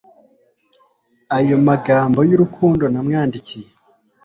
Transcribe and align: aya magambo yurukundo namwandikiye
aya 1.37 1.55
magambo 1.67 2.19
yurukundo 2.29 2.83
namwandikiye 2.93 3.67